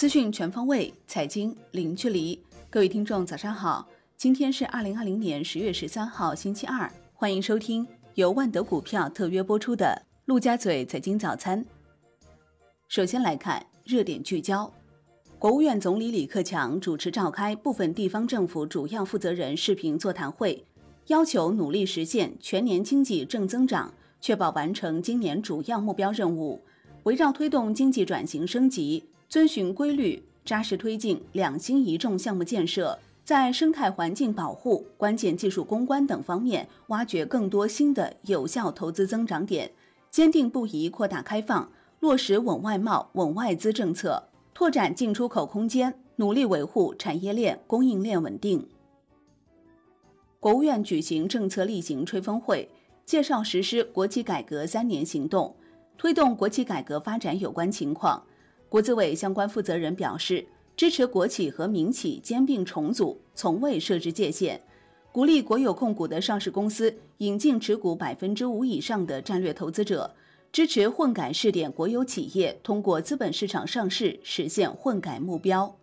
[0.00, 2.40] 资讯全方位，财经零距离。
[2.70, 3.86] 各位听众，早上好！
[4.16, 6.90] 今天是二零二零年十月十三号，星期二。
[7.12, 11.62] 欢迎收听由万德股票特约播出的《陆家嘴财经早餐》。
[12.88, 14.72] 首先来看热点聚焦。
[15.38, 20.64] 国务院总理李克强主持召开部分地方政府主要负责人视频座谈会，
[21.08, 26.62] 要求努力实现全年经济正增长，确保完成今年主要目标任务。
[27.04, 39.70] 围绕推动经济转型升级，遵循规律，扎实推进两新一重项目建设，在生态环境保护、关键技术攻关等方面挖掘更多新的有效投资增长点，
[40.10, 44.22] 坚定不移扩大开放，落实稳外贸、稳外资政策。
[44.52, 48.66] 拓展进出口空间，努力维护产业链、供应链稳定。
[50.38, 52.68] 国务院举行政策例行吹风会，
[53.06, 55.54] 介绍实施国企改革三年行动、
[56.00, 58.24] 推动国企改革发展有关情况。
[58.70, 64.58] 国资委相关负责人表示，支持国企和民企兼并重组，从未设置界限，
[65.12, 70.10] 鼓励国有控股的上市公司引进持股百分之五以上的战略投资者。
[70.50, 75.76] 支持混改试点国有企业通过资本市场上市实现混改目标。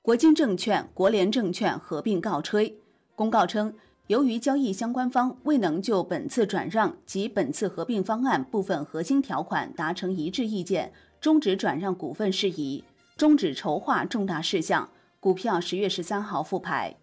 [0.00, 2.78] 国金证券、国联证券合并告吹。
[3.16, 3.74] 公告称，
[4.08, 12.84] 由于交易相关方未能就本次转让及本次合并方案部分核心条款达成一致意见，终止转让股份事宜，
[13.16, 14.88] 终止筹划重大事项。
[15.18, 16.94] 股票十月十三号复牌。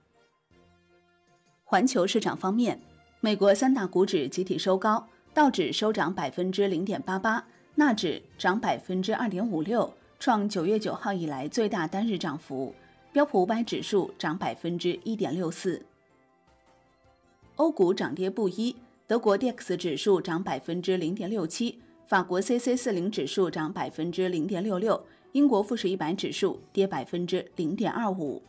[1.66, 2.80] 环球市场方面，
[3.20, 5.06] 美国三大股指集体收高。
[5.34, 7.44] 道指收涨百分之零点八八，
[7.76, 12.74] 纳指涨百分之二点五六，创九月九号以来最大单日涨幅。
[13.12, 15.84] 标普五百指数涨百分之一点六四。
[17.56, 28.42] 欧股涨跌不一，德国 D X 指数涨百分之零点六七，法国 C C 四零指数涨百分之零点六六，英国富时一百指数跌百分之零点二五。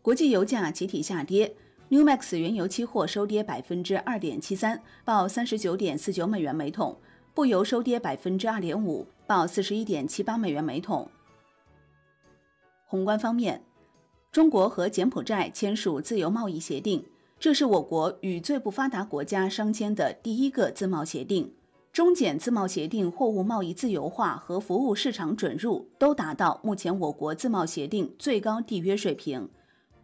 [0.00, 1.54] 国际油价集体下跌。
[1.90, 6.96] New Max 原油期货收跌百分之二点七三，报三十九点四九美元每桶；
[7.34, 11.06] 布油收跌百分之二点五，报四十一点七八美元每桶。
[12.86, 13.62] 宏观方面，
[14.32, 17.04] 中国和柬埔寨签署自由贸易协定，
[17.38, 21.52] 这是我国与最不发达国家商签的第一个自贸协定。
[21.92, 29.48] 中柬自贸协定货物贸易自由化和服务市场准入都达到目前我国自贸协定最高缔约水平。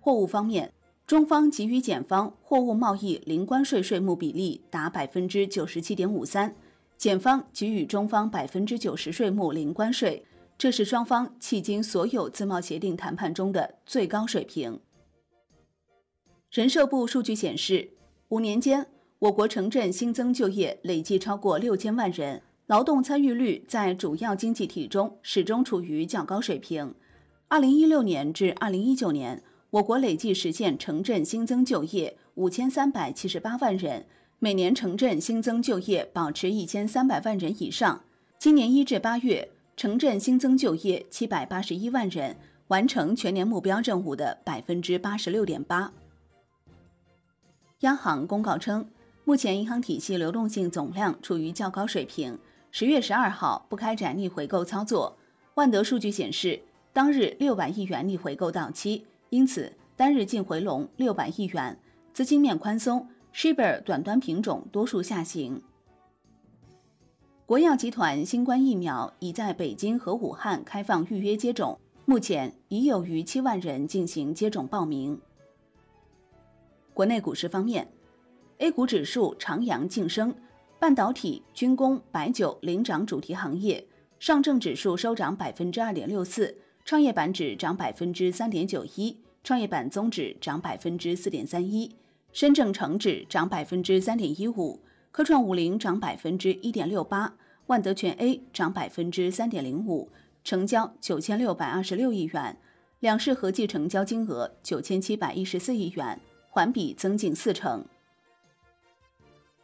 [0.00, 0.72] 货物方面。
[1.06, 6.54] 中方给予柬方货物贸易零关税税目比例达百分之九十七点五三，
[6.96, 10.24] 检方给予中方百分之九十税目零关税，
[10.56, 14.78] 这是双方迄今所有自贸协定谈判中的最高水平。
[16.50, 17.90] 人社部数据显示，
[18.30, 18.84] 五年间
[19.20, 26.92] 我国城镇新增就业累计超过六千万人，劳动参与率在主要经济体中始终处于较高水平。
[27.46, 29.40] 二零一六年至二零一九年。
[29.70, 34.04] 我国累计实现城镇新增就业五千三百七十八万人，
[34.40, 38.02] 每年城镇新增就业保持一千三百万人以上。
[38.36, 45.92] 今年一至八月，城镇新增就业七百八十一万人，完成全年目标任务的百分之八十六点八。
[47.80, 48.86] 央行公告称，
[49.24, 52.38] 目前银行体系流动性总量处于较高水平，
[52.70, 55.16] 十月十二号不开展逆回购操作。
[55.54, 56.60] 万德数据显示，
[56.92, 59.06] 当日六百亿元逆回购到期。
[59.30, 61.78] 因此，单日净回笼六百亿元，
[62.12, 65.62] 资金面宽松，Shibor 短端品种多数下行。
[67.46, 75.18] 国药集团新冠疫苗已在北京和武汉开放预约接种，目前已有逾七万人进行接种报名。
[76.92, 77.88] 国内股市方面
[78.58, 80.34] ，A 股指数长阳晋升，
[80.78, 83.86] 半导体、军工、白酒领涨主题行业，
[84.18, 86.56] 上证指数收涨百分之二点六四。
[86.84, 91.94] 创业板指涨百分之三点九一，创业板综指涨百分之四点三一，
[92.32, 94.80] 深证成指涨百分之三点一五，
[95.12, 97.34] 科创五零涨百分之一点六八，
[97.66, 100.08] 万德全 A 涨百分之三点零五，
[100.42, 102.56] 成交九千六百二十六亿元，
[102.98, 106.18] 两市合计成交金额九千七百一十四亿元，
[106.50, 107.84] 环比增近四成。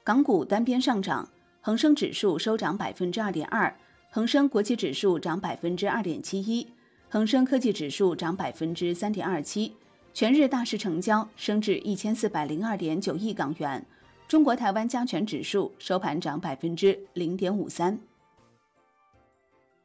[0.04, 1.28] 港股单边上涨，
[1.60, 3.76] 恒生指数收涨百分之二点二，
[4.10, 6.66] 恒生国际指数涨百分之二点七一。
[7.08, 9.72] 恒生科技指数涨百分之三点二七，
[10.14, 13.84] 全日大市成交升至一千四百零二点九亿港元。
[14.28, 17.98] 中国台湾加权指数收盘涨百分之零点五三。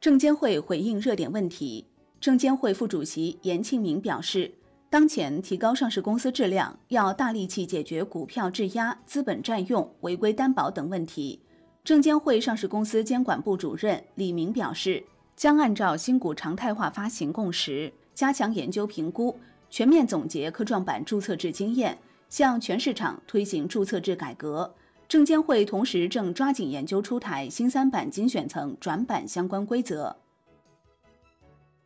[0.00, 1.86] 证监会回应热点问题，
[2.20, 4.52] 证监会副主席严庆明表示，
[4.92, 11.40] 当前提高上市公司质量，要大力气解决股票质押、资本占用、违规担保等问题。
[11.82, 15.02] 证监会上市公司监管部主任李明表示。
[15.34, 19.34] 将按照新股常态化发行共识，加强研究评估，
[19.70, 21.96] 全面总结科创板注册制经验，
[22.28, 24.74] 向全市场推行注册制改革。
[25.08, 30.14] 证监会同时正抓紧研究出台新三板精选层转板相关规则。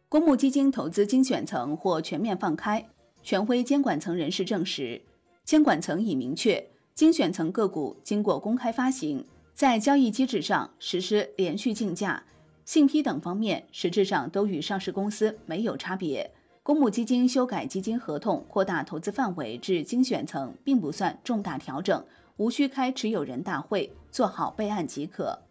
[0.08, 2.85] 公募基金投资精选层或全面放开，
[3.26, 5.02] 权威监管层人士证实，
[5.43, 6.64] 监管层已明确，
[6.94, 12.23] 精选层个股经过公开发行，在交易机制上实施连续竞价，
[12.64, 16.31] 信披等方面实质上都与上市公司没有差别。
[16.62, 22.05] 公募基金修改基金合同，扩大投资范围至精选层，并不算重大调整。
[22.37, 25.43] 无需开持有人大会，做好备案即可。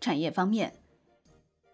[0.00, 0.72] 产业方面，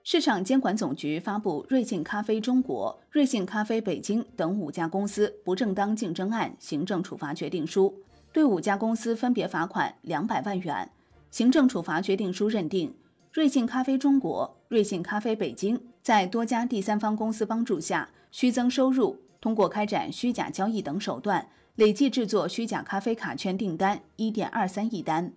[0.09, 7.93] 市场监管总局发布瑞幸咖啡中国、瑞幸咖啡北京等五家公司不正当竞争案行政处罚决定书，
[8.33, 10.89] 对五家公司分别罚款两百万元。
[11.33, 12.95] 行政处罚决定书认定，
[13.33, 21.49] 瑞幸咖啡中国、瑞幸咖啡北京在多家第三方公司帮助下虚增收入，通过开展虚假交易等手段。
[21.75, 25.33] 累计制作虚假咖啡卡券订单一点二三亿单。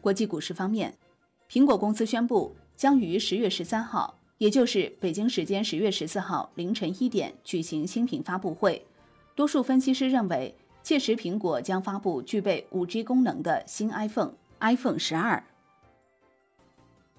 [0.00, 0.94] 国际股市方面，
[1.50, 8.84] 苹果公司宣布将于十月十三号，也就是北京时间十月十四号凌晨一点举行新品发布会。
[9.34, 15.42] 多数分析师认为，届时苹果将发布具备五 G 功能的新 iPhone，iPhone 十二。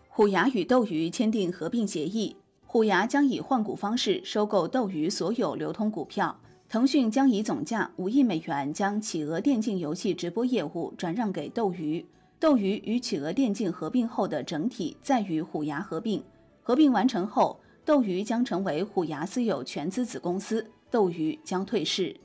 [0.07, 2.35] 虎牙与斗鱼签订合并协议，
[2.65, 6.39] 虎牙将以换股方式收购斗鱼所有流通股票。
[6.67, 12.03] 腾讯将以总价五亿美元将企鹅电竞游戏直播业务转让给斗鱼。
[12.39, 16.23] 斗鱼与企鹅电竞合并后的整体再与虎牙合并。
[16.61, 22.15] 合并完成后，斗鱼将成为虎牙私有全资子公司，斗鱼将退市。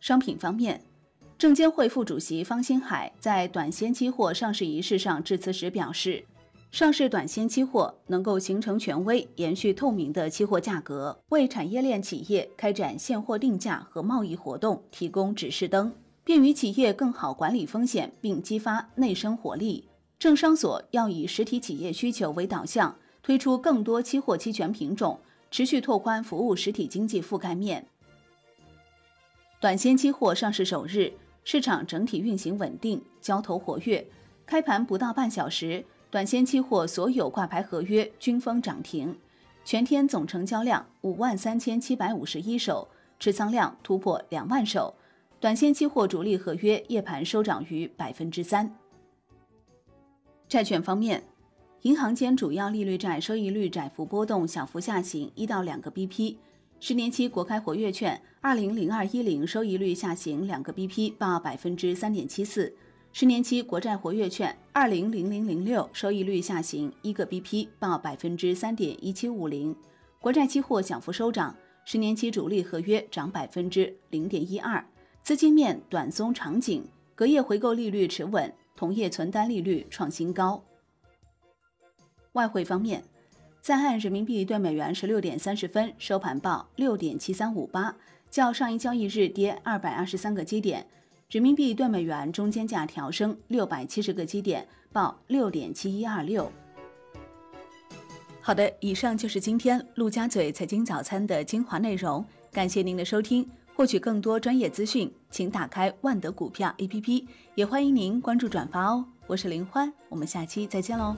[0.00, 0.80] 商品方面，
[1.36, 6.24] 证监会副主席方星海在短线期货上市仪式上致辞时表示。
[6.70, 15.92] 上市短线期货能够形成权威、延续透明的期货价格，为产业链企业开展现货定价和贸易活动提供指示灯，
[16.24, 19.88] 便于企业更好管理风险，并激发内生活力。
[20.18, 25.18] 证商所要以实体企业需求为导向，推出更多期货期权品种，
[25.50, 27.86] 持续拓宽服务实体经济覆盖面。
[29.60, 31.12] 短线期货上市首日，
[31.44, 34.06] 市场整体运行稳定，交投活跃。
[34.46, 35.84] 开盘不到半小时。
[36.10, 39.18] 短线期货所有挂牌合约均封涨停，
[39.64, 42.86] 全天总成交量五万三千七百五十一手，
[43.18, 44.94] 持仓量突破两万手。
[45.42, 48.72] 短线期货主力合约夜盘收涨逾百分之三。
[50.46, 51.20] 债券方面，
[51.80, 56.36] 银行间主要利率债收益率窄幅波动，小幅下行一到两个 BP。
[56.78, 62.72] 十年期国开活跃券二零零二一零收益率下行两个 BP，报百分之三点七四。
[63.12, 69.74] 十年期国债活跃券二零零零零六收益率下行一个 BP，报百分之三点一七五零。
[70.20, 74.86] 国债期货小幅收涨，十年期主力合约涨百分之零点一二。
[75.22, 76.84] 资金面短松长紧，
[77.14, 80.60] 隔夜回购利率持稳，同业存单利率创新高。
[82.32, 83.04] 外汇方面，
[83.60, 87.94] 在岸人民币对美元十六点三十分收盘报六点七三五八，
[88.30, 90.84] 较上一交易日跌二百二十三个基点。
[91.30, 96.50] 人民币兑美元中间价调升六百七十个基点，报六点七一二六。
[98.40, 103.48] 好的，以上就是今天陆家嘴财经早餐的精华内容，感谢您的收听。
[103.82, 109.04] 获取更多专业资讯，请打开万德股票 APP，也欢迎您关注转发哦。
[109.26, 111.16] 我是林欢，我们下期再见喽。